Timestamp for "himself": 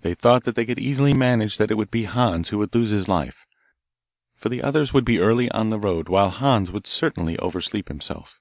7.88-8.40